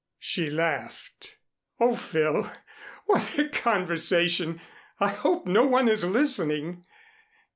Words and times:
She 0.17 0.49
laughed. 0.49 1.37
"Oh, 1.79 1.95
Phil! 1.95 2.51
What 3.05 3.37
a 3.37 3.47
conversation! 3.49 4.59
I 4.99 5.09
hope 5.09 5.45
no 5.45 5.67
one 5.67 5.87
is 5.87 6.03
listening." 6.03 6.83